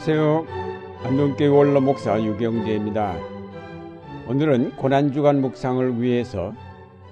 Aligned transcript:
안녕하세요. 0.00 0.46
안동교회 1.02 1.48
원로 1.48 1.80
목사 1.80 2.22
유경재입니다. 2.22 3.18
오늘은 4.28 4.76
고난주간 4.76 5.40
묵상을 5.40 6.00
위해서 6.00 6.54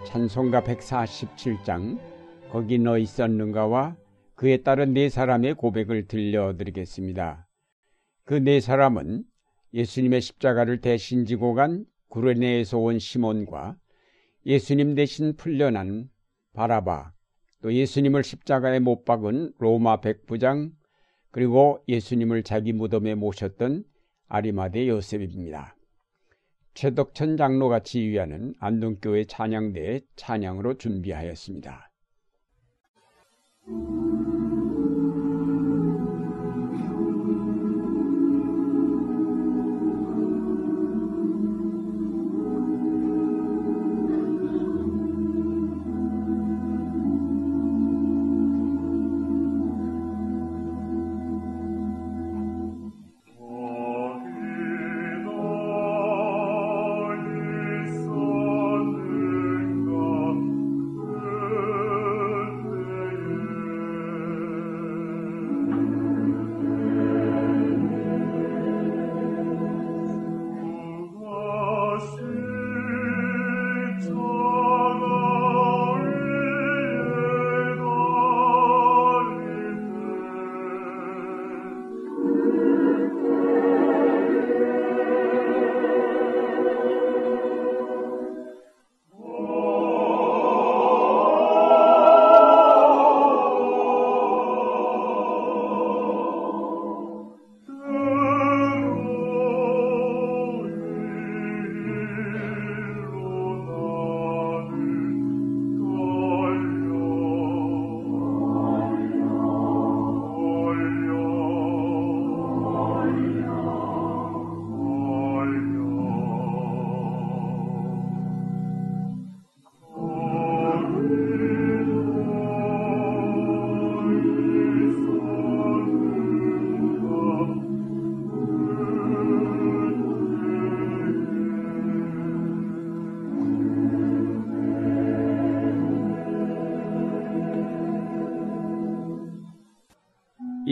찬송가 0.07 0.63
147장 0.63 1.99
거기 2.49 2.79
너 2.79 2.97
있었는가와 2.97 3.97
그에 4.37 4.59
따른 4.59 4.95
네 4.95 5.09
사람의 5.09 5.55
고백을 5.55 6.07
들려드리겠습니다. 6.07 7.49
그 8.25 8.35
네 8.35 8.61
사람은 8.61 9.25
예수님의 9.75 10.21
십자가를 10.21 10.81
대신 10.81 11.27
지고 11.27 11.55
간 11.55 11.87
구레네에서 12.09 12.79
온 12.79 13.01
시몬과 13.01 13.75
예수님 14.47 14.95
대신 14.95 15.35
풀려난 15.37 16.09
바라바, 16.53 17.13
또 17.63 17.75
예수님을 17.75 18.23
십자가에 18.23 18.79
못 18.79 19.05
박은 19.05 19.55
로마 19.59 20.01
백부장, 20.01 20.71
그리고 21.37 21.85
예수님을 21.87 22.45
자기 22.45 22.73
무덤에 22.73 23.15
모셨던 23.15 23.85
아리마대 24.27 24.89
요셉입니다. 24.89 25.77
최덕천 26.73 27.37
장로가 27.37 27.81
지휘하는 27.81 28.55
안동교회 28.59 29.27
찬양대 29.27 30.01
찬양으로 30.17 30.79
준비하였습니다. 30.79 31.91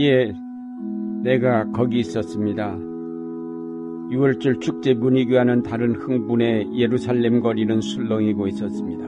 예, 0.04 0.34
내가 1.22 1.64
거기 1.70 2.00
있었습니다. 2.00 2.76
6월절 4.10 4.60
축제 4.60 4.94
분위기와는 4.94 5.62
다른 5.62 5.94
흥분에 5.94 6.66
예루살렘 6.76 7.40
거리는 7.40 7.80
술렁이고 7.80 8.46
있었습니다. 8.48 9.04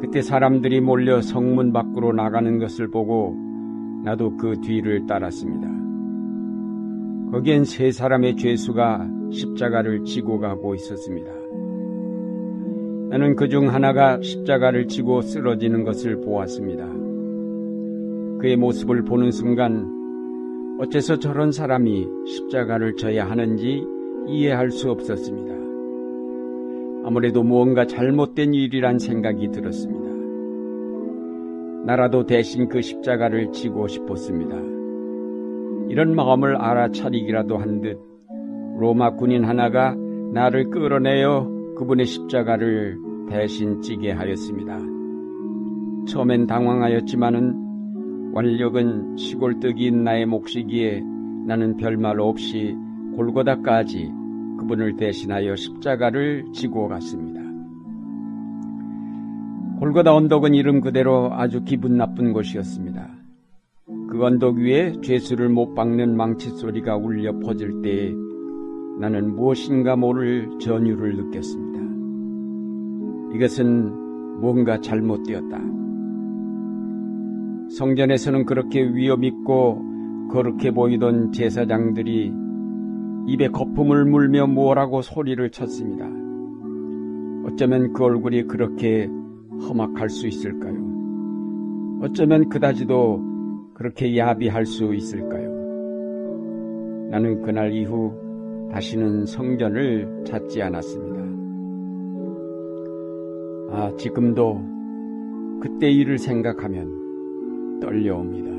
그때 0.00 0.22
사람들이 0.22 0.80
몰려 0.80 1.20
성문 1.20 1.72
밖으로 1.74 2.12
나가는 2.12 2.58
것을 2.58 2.88
보고 2.88 3.36
나도 4.04 4.36
그 4.38 4.58
뒤를 4.62 5.06
따랐습니다. 5.06 5.68
거기엔 7.30 7.64
세 7.64 7.92
사람의 7.92 8.36
죄수가 8.36 9.08
십자가를 9.32 10.04
지고 10.04 10.40
가고 10.40 10.74
있었습니다. 10.74 11.30
나는 13.10 13.36
그 13.36 13.48
중 13.48 13.68
하나가 13.68 14.18
십자가를 14.22 14.88
지고 14.88 15.20
쓰러지는 15.20 15.84
것을 15.84 16.22
보았습니다. 16.22 17.11
그의 18.42 18.56
모습을 18.56 19.04
보는 19.04 19.30
순간 19.30 19.88
어째서 20.80 21.20
저런 21.20 21.52
사람이 21.52 22.08
십자가를 22.26 22.96
져야 22.96 23.30
하는지 23.30 23.86
이해할 24.26 24.72
수 24.72 24.90
없었습니다. 24.90 25.54
아무래도 27.04 27.44
무언가 27.44 27.86
잘못된 27.86 28.52
일이란 28.52 28.98
생각이 28.98 29.52
들었습니다. 29.52 30.02
나라도 31.86 32.26
대신 32.26 32.68
그 32.68 32.82
십자가를 32.82 33.52
지고 33.52 33.86
싶었습니다. 33.86 34.56
이런 35.88 36.14
마음을 36.14 36.56
알아차리기라도 36.56 37.58
한 37.58 37.80
듯 37.80 37.96
로마 38.78 39.14
군인 39.14 39.44
하나가 39.44 39.94
나를 40.32 40.70
끌어내어 40.70 41.48
그분의 41.76 42.06
십자가를 42.06 42.98
대신 43.28 43.80
찌게 43.80 44.10
하였습니다. 44.10 44.78
처음엔 46.08 46.48
당황하였지만은 46.48 47.71
완력은 48.32 49.18
시골뜨기인 49.18 50.04
나의 50.04 50.26
몫이기에 50.26 51.02
나는 51.46 51.76
별말 51.76 52.18
없이 52.18 52.74
골고다까지 53.14 54.10
그분을 54.58 54.96
대신하여 54.96 55.54
십자가를 55.54 56.46
지고 56.52 56.88
갔습니다. 56.88 57.42
골고다 59.80 60.14
언덕은 60.14 60.54
이름 60.54 60.80
그대로 60.80 61.30
아주 61.32 61.62
기분 61.64 61.98
나쁜 61.98 62.32
곳이었습니다. 62.32 63.10
그 64.08 64.24
언덕 64.24 64.56
위에 64.56 64.94
죄수를 65.02 65.48
못 65.48 65.74
박는 65.74 66.16
망치 66.16 66.50
소리가 66.50 66.96
울려 66.96 67.38
퍼질 67.40 67.82
때 67.82 68.14
나는 68.98 69.34
무엇인가 69.34 69.96
모를 69.96 70.48
전율을 70.58 71.16
느꼈습니다. 71.16 71.82
이것은 73.36 74.40
뭔가 74.40 74.80
잘못되었다. 74.80 75.81
성전에서는 77.76 78.44
그렇게 78.44 78.82
위험있고 78.82 80.28
거룩해 80.30 80.72
보이던 80.72 81.32
제사장들이 81.32 82.32
입에 83.28 83.48
거품을 83.48 84.04
물며 84.04 84.48
뭐라고 84.48 85.00
소리를 85.00 85.50
쳤습니다. 85.50 86.06
어쩌면 87.46 87.92
그 87.92 88.04
얼굴이 88.04 88.44
그렇게 88.44 89.08
험악할 89.68 90.10
수 90.10 90.26
있을까요? 90.26 90.74
어쩌면 92.02 92.48
그다지도 92.48 93.22
그렇게 93.74 94.16
야비할 94.16 94.66
수 94.66 94.94
있을까요? 94.94 95.50
나는 97.10 97.42
그날 97.42 97.72
이후 97.72 98.12
다시는 98.70 99.26
성전을 99.26 100.24
찾지 100.26 100.62
않았습니다. 100.62 101.22
아, 103.70 103.96
지금도 103.96 104.60
그때 105.60 105.90
일을 105.90 106.18
생각하면 106.18 107.01
떨려옵니다. 107.82 108.51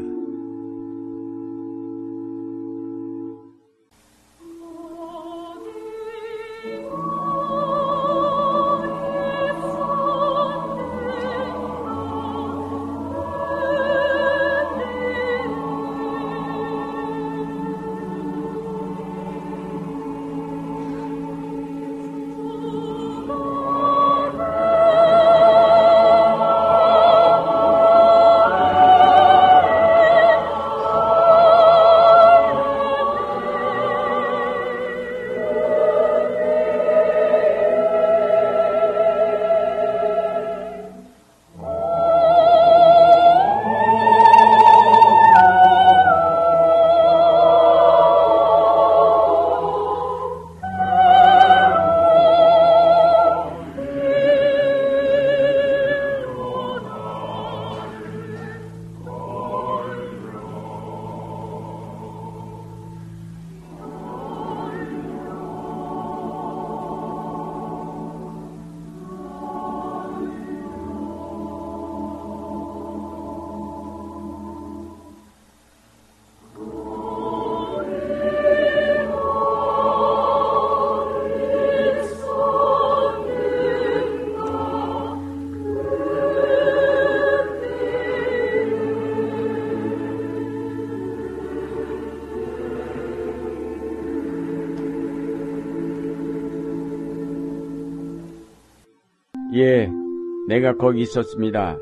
내가 100.53 100.75
거기 100.75 101.01
있었습니다. 101.01 101.79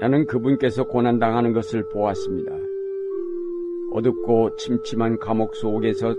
나는 0.00 0.26
그분께서 0.26 0.84
고난당하는 0.84 1.54
것을 1.54 1.88
보았습니다. 1.88 2.52
어둡고 3.92 4.56
침침한 4.56 5.18
감옥 5.18 5.54
속에서 5.54 6.14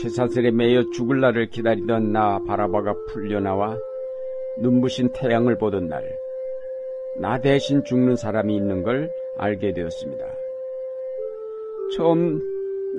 쇠사슬에 0.00 0.52
매여 0.52 0.90
죽을 0.90 1.20
날을 1.20 1.50
기다리던 1.50 2.12
나 2.12 2.38
바라바가 2.44 2.94
풀려나와 3.08 3.76
눈부신 4.60 5.10
태양을 5.12 5.58
보던 5.58 5.88
날, 5.88 6.08
나 7.20 7.40
대신 7.40 7.82
죽는 7.82 8.14
사람이 8.14 8.54
있는 8.54 8.84
걸 8.84 9.10
알게 9.36 9.72
되었습니다. 9.72 10.24
처음 11.96 12.40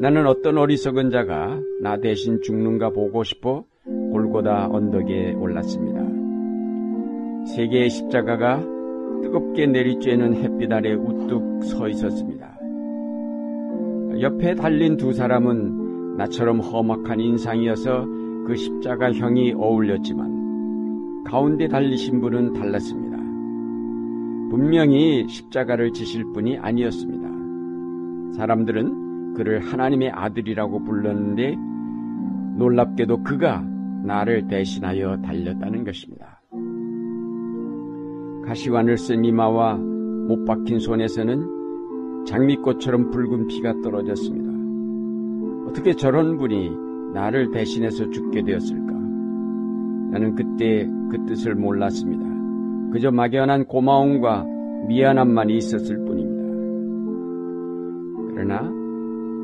나는 0.02 0.28
어떤 0.28 0.58
어리석은 0.58 1.12
자가 1.12 1.62
나 1.82 1.98
대신 1.98 2.42
죽는가 2.42 2.90
보고 2.90 3.24
싶어 3.24 3.64
골고다 3.86 4.68
언덕에 4.70 5.34
올랐습니다. 5.36 5.95
세 7.46 7.68
개의 7.68 7.90
십자가가 7.90 8.60
뜨겁게 9.22 9.68
내리쬐는 9.68 10.36
햇빛 10.36 10.72
아래 10.72 10.94
우뚝 10.94 11.64
서 11.64 11.88
있었습니다. 11.88 12.58
옆에 14.20 14.56
달린 14.56 14.98
두 14.98 15.14
사람은 15.14 16.18
나처럼 16.18 16.60
험악한 16.60 17.20
인상이어서 17.20 18.06
그 18.48 18.56
십자가형이 18.56 19.54
어울렸지만 19.54 21.24
가운데 21.26 21.68
달리신 21.68 22.22
분은 22.22 22.54
달랐습니다. 22.54 23.18
분명히 24.50 25.28
십자가를 25.28 25.92
지실 25.92 26.24
분이 26.34 26.58
아니었습니다. 26.58 27.26
사람들은 28.38 29.34
그를 29.34 29.60
하나님의 29.60 30.12
아들이라고 30.12 30.84
불렀는데 30.84 31.56
놀랍게도 32.58 33.24
그가 33.24 33.62
나를 34.04 34.48
대신하여 34.48 35.18
달렸다는 35.22 35.84
것입니다. 35.84 36.35
가시관을 38.46 38.98
쓴 38.98 39.26
이마와 39.26 39.76
못 39.76 40.46
박힌 40.46 40.80
손에서는 40.80 42.26
장미꽃처럼 42.26 43.12
붉은 43.12 43.48
피가 43.48 43.82
떨어졌습니다. 43.84 45.70
어떻게 45.70 45.94
저런 45.94 46.38
분이 46.38 46.72
나를 47.14 47.52
대신해서 47.52 48.10
죽게 48.10 48.44
되었을까? 48.44 48.94
나는 50.12 50.36
그때 50.36 50.88
그 51.12 51.26
뜻을 51.26 51.56
몰랐습니다. 51.56 52.26
그저 52.92 53.12
막연한 53.12 53.66
고마움과 53.66 54.46
미안함만이 54.88 55.58
있었을 55.58 56.06
뿐입니다. 56.06 56.36
그러나 58.34 58.60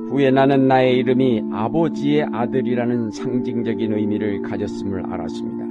후에 0.09 0.29
나는 0.31 0.67
나의 0.67 0.97
이름이 0.97 1.43
아버지의 1.51 2.27
아들이라는 2.31 3.11
상징적인 3.11 3.93
의미를 3.93 4.41
가졌음을 4.41 5.05
알았습니다. 5.11 5.70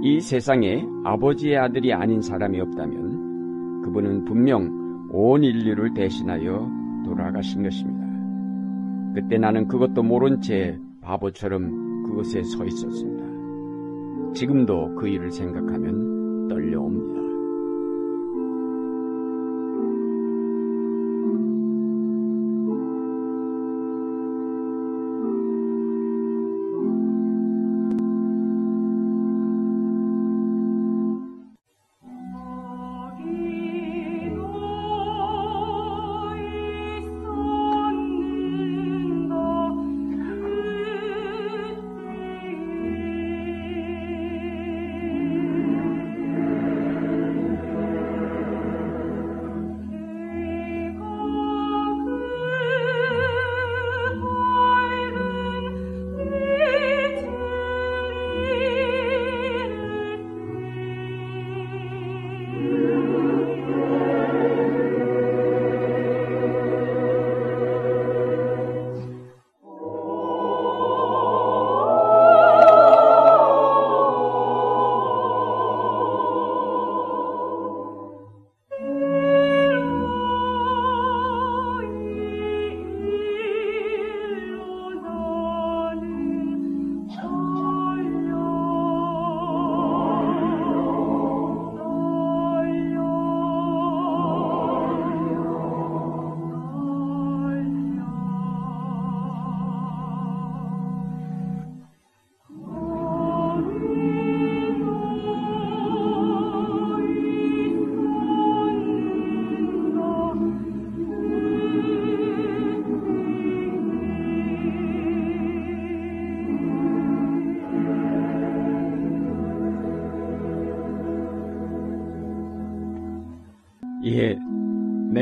이 0.00 0.20
세상에 0.20 0.86
아버지의 1.04 1.56
아들이 1.56 1.92
아닌 1.92 2.22
사람이 2.22 2.60
없다면 2.60 3.82
그분은 3.82 4.24
분명 4.24 5.08
온 5.10 5.42
인류를 5.42 5.94
대신하여 5.94 6.70
돌아가신 7.04 7.62
것입니다. 7.62 8.06
그때 9.14 9.38
나는 9.38 9.66
그것도 9.66 10.02
모른 10.02 10.40
채 10.40 10.78
바보처럼 11.00 12.04
그곳에 12.04 12.42
서 12.42 12.64
있었습니다. 12.64 14.34
지금도 14.34 14.94
그 14.94 15.08
일을 15.08 15.30
생각하면 15.32 16.48
떨려옵니다. 16.48 17.17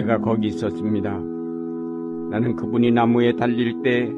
내가 0.06 0.18
거기 0.18 0.46
있었습니다. 0.46 1.10
나는 2.30 2.54
그분이 2.54 2.92
나무에 2.92 3.34
달릴 3.34 3.82
때 3.82 4.08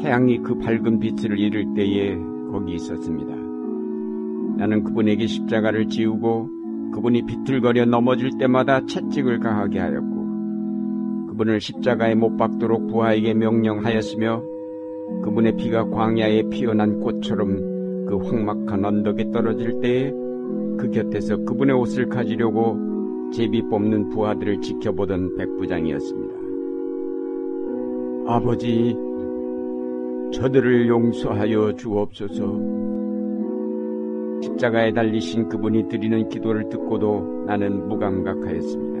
태양이 0.00 0.38
그 0.38 0.58
밝은 0.58 0.98
빛을 0.98 1.38
잃을 1.38 1.74
때에 1.74 2.16
거기 2.50 2.74
있었습니다. 2.74 3.36
나는 4.56 4.82
그분에게 4.82 5.26
십자가를 5.26 5.88
지우고 5.88 6.48
그분이 6.94 7.26
비틀거려 7.26 7.84
넘어질 7.84 8.30
때마다 8.38 8.84
채찍을 8.86 9.40
가하게 9.40 9.78
하였고 9.78 11.26
그분을 11.28 11.60
십자가에 11.60 12.14
못 12.14 12.36
박도록 12.36 12.88
부하에게 12.88 13.34
명령하였으며 13.34 14.42
그분의 15.22 15.56
피가 15.56 15.90
광야에 15.90 16.44
피어난 16.50 16.98
꽃처럼 17.00 18.06
그 18.06 18.16
황막한 18.16 18.84
언덕에 18.84 19.30
떨어질 19.30 19.80
때에 19.80 20.10
그 20.78 20.90
곁에서 20.90 21.36
그분의 21.44 21.76
옷을 21.76 22.08
가지려고 22.08 22.91
제비 23.32 23.62
뽑는 23.62 24.10
부하들을 24.10 24.60
지켜보던 24.60 25.36
백부장이었습니다. 25.36 26.34
아버지, 28.26 28.94
저들을 30.32 30.86
용서하여 30.86 31.72
주옵소서. 31.76 32.60
십자가에 34.42 34.92
달리신 34.92 35.48
그분이 35.48 35.88
드리는 35.88 36.28
기도를 36.28 36.68
듣고도 36.68 37.44
나는 37.46 37.88
무감각하였습니다. 37.88 38.92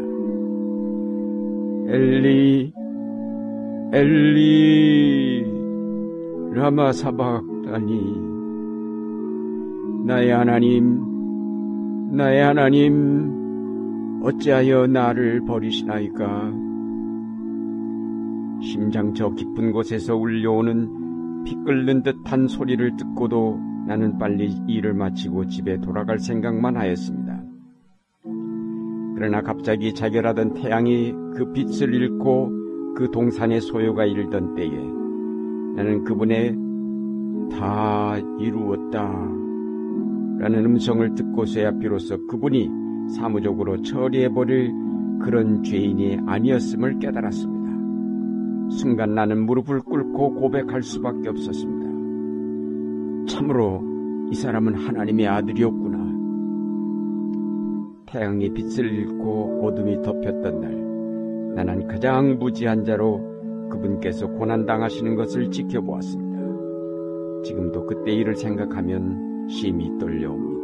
엘리, 1.92 2.72
엘리, 3.92 5.44
라마 6.54 6.92
사박다니. 6.92 8.32
나의 10.06 10.30
하나님, 10.30 11.00
나의 12.12 12.42
하나님, 12.42 13.41
어찌하여 14.22 14.86
나를 14.86 15.44
버리시나이까? 15.44 16.52
심장 18.62 19.12
저 19.14 19.30
깊은 19.30 19.72
곳에서 19.72 20.16
울려오는 20.16 21.42
피 21.44 21.56
끓는 21.64 22.04
듯한 22.04 22.46
소리를 22.46 22.96
듣고도 22.96 23.58
나는 23.88 24.18
빨리 24.18 24.56
일을 24.68 24.94
마치고 24.94 25.48
집에 25.48 25.80
돌아갈 25.80 26.20
생각만 26.20 26.76
하였습니다. 26.76 27.42
그러나 29.16 29.42
갑자기 29.42 29.92
자결하던 29.92 30.54
태양이 30.54 31.12
그 31.34 31.52
빛을 31.52 31.92
잃고 31.92 32.94
그 32.94 33.10
동산의 33.10 33.60
소요가 33.60 34.04
이르던 34.04 34.54
때에 34.54 34.70
나는 35.74 36.04
그분의 36.04 36.56
다 37.50 38.16
이루었다 38.38 39.02
라는 40.38 40.64
음성을 40.64 41.12
듣고서야 41.16 41.78
비로소 41.78 42.24
그분이 42.28 42.81
사무적으로 43.08 43.82
처리해버릴 43.82 44.72
그런 45.20 45.62
죄인이 45.62 46.18
아니었음을 46.26 46.98
깨달았습니다. 46.98 47.62
순간 48.70 49.14
나는 49.14 49.44
무릎을 49.46 49.80
꿇고 49.80 50.34
고백할 50.34 50.82
수밖에 50.82 51.28
없었습니다. 51.28 51.82
참으로 53.28 53.82
이 54.30 54.34
사람은 54.34 54.74
하나님의 54.74 55.28
아들이었구나. 55.28 56.02
태양이 58.06 58.50
빛을 58.52 58.92
잃고 58.92 59.60
어둠이 59.62 60.02
덮였던 60.02 60.60
날, 60.60 61.54
나는 61.54 61.86
가장 61.86 62.38
무지한 62.38 62.84
자로 62.84 63.68
그분께서 63.70 64.26
고난당하시는 64.26 65.14
것을 65.16 65.50
지켜보았습니다. 65.50 66.32
지금도 67.44 67.86
그때 67.86 68.12
일을 68.12 68.36
생각하면 68.36 69.48
심히 69.48 69.90
떨려옵니다. 69.98 70.61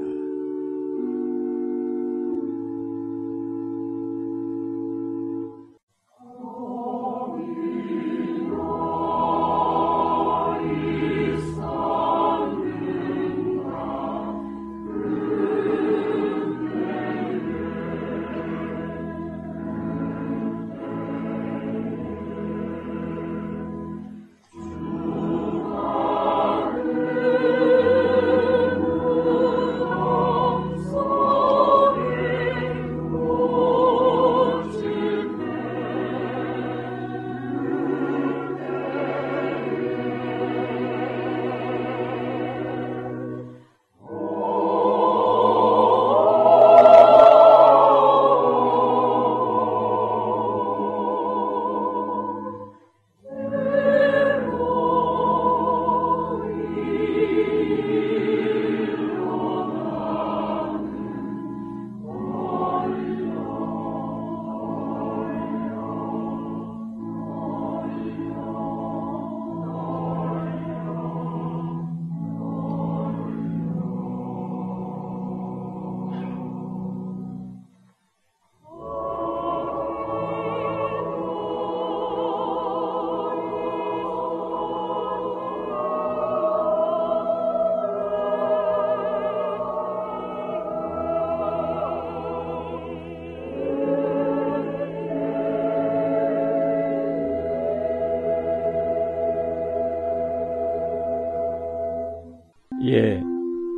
예, 102.87 103.21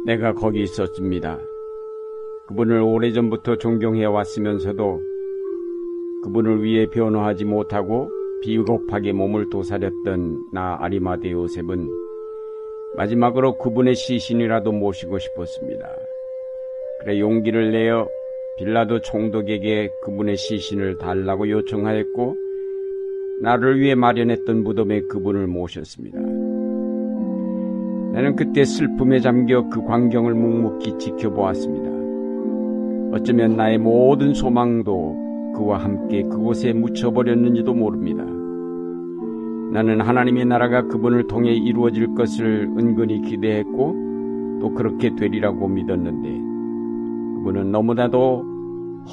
내가 0.04 0.34
거기 0.34 0.62
있었습니다. 0.62 1.38
그분을 2.48 2.80
오래전부터 2.82 3.56
존경해 3.56 4.04
왔으면서도 4.04 5.00
그분을 6.24 6.62
위해 6.62 6.86
변호하지 6.90 7.46
못하고 7.46 8.10
비겁하게 8.42 9.12
몸을 9.12 9.48
도사렸던 9.48 10.50
나 10.52 10.76
아리마대 10.80 11.30
요셉은 11.30 11.88
마지막으로 12.96 13.56
그분의 13.58 13.94
시신이라도 13.94 14.72
모시고 14.72 15.18
싶었습니다. 15.18 15.96
그래 17.00 17.18
용기를 17.20 17.72
내어 17.72 18.06
빌라도 18.58 19.00
총독에게 19.00 19.90
그분의 20.02 20.36
시신을 20.36 20.98
달라고 20.98 21.48
요청하였고 21.48 22.36
나를 23.42 23.80
위해 23.80 23.94
마련했던 23.94 24.62
무덤에 24.62 25.00
그분을 25.02 25.46
모셨습니다. 25.46 26.18
나는 28.12 28.34
그때 28.34 28.64
슬픔에 28.64 29.20
잠겨 29.20 29.68
그 29.68 29.84
광경을 29.84 30.34
묵묵히 30.34 30.98
지켜보았습니다. 30.98 31.90
어쩌면 33.16 33.56
나의 33.56 33.78
모든 33.78 34.34
소망도 34.34 35.52
그와 35.54 35.78
함께 35.78 36.22
그곳에 36.22 36.72
묻혀버렸는지도 36.72 37.72
모릅니다. 37.72 38.24
나는 39.72 40.00
하나님의 40.00 40.46
나라가 40.46 40.82
그분을 40.82 41.28
통해 41.28 41.52
이루어질 41.52 42.14
것을 42.16 42.68
은근히 42.76 43.22
기대했고 43.22 44.58
또 44.60 44.74
그렇게 44.74 45.14
되리라고 45.14 45.68
믿었는데 45.68 46.28
그분은 47.38 47.70
너무나도 47.70 48.44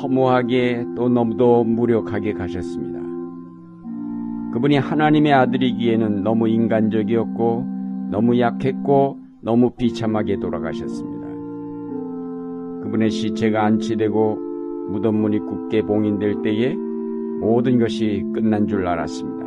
허무하게 0.01 0.85
또 0.95 1.07
너무도 1.07 1.63
무력하게 1.63 2.33
가셨습니다. 2.33 2.97
그분이 4.53 4.77
하나님의 4.77 5.33
아들이기에는 5.33 6.23
너무 6.23 6.49
인간적이었고 6.49 7.76
너무 8.09 8.39
약했고 8.39 9.17
너무 9.41 9.71
비참하게 9.71 10.39
돌아가셨습니다. 10.39 11.27
그분의 12.83 13.09
시체가 13.11 13.65
안치되고 13.65 14.37
무덤 14.89 15.15
문이 15.15 15.39
굳게 15.39 15.81
봉인될 15.83 16.41
때에 16.41 16.75
모든 17.39 17.79
것이 17.79 18.23
끝난 18.33 18.67
줄 18.67 18.87
알았습니다. 18.87 19.45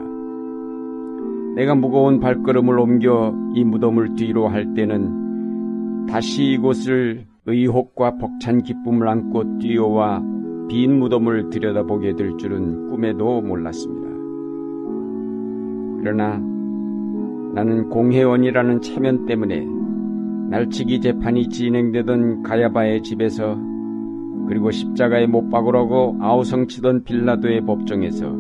내가 1.54 1.74
무거운 1.74 2.20
발걸음을 2.20 2.78
옮겨 2.78 3.34
이 3.54 3.64
무덤을 3.64 4.14
뒤로 4.14 4.48
할 4.48 4.74
때는 4.74 6.06
다시 6.06 6.44
이곳을 6.52 7.26
의혹과 7.46 8.18
벅찬 8.18 8.62
기쁨을 8.62 9.08
안고 9.08 9.58
뛰어와 9.58 10.22
빈 10.68 10.98
무덤을 10.98 11.50
들여다보게 11.50 12.14
될 12.14 12.36
줄은 12.36 12.90
꿈에도 12.90 13.40
몰랐습니다. 13.40 14.08
그러나 16.00 16.40
나는 17.54 17.88
공회원이라는 17.88 18.80
체면 18.80 19.26
때문에 19.26 19.66
날치기 20.50 21.00
재판이 21.00 21.48
진행되던 21.48 22.42
가야바의 22.42 23.02
집에서 23.02 23.58
그리고 24.48 24.70
십자가에 24.70 25.26
못 25.26 25.48
박으라고 25.48 26.16
아우성치던 26.20 27.04
빌라도의 27.04 27.60
법정에서 27.66 28.30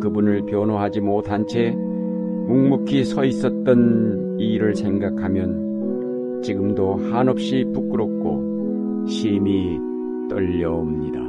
그분을 0.00 0.44
변호하지 0.46 1.00
못한 1.00 1.46
채 1.46 1.70
묵묵히 1.70 3.04
서 3.04 3.24
있었던 3.24 4.36
이 4.38 4.52
일을 4.52 4.74
생각하면 4.76 6.42
지금도 6.42 6.96
한없이 7.10 7.64
부끄럽고 7.72 9.06
심히 9.08 9.78
떨려옵니다. 10.28 11.25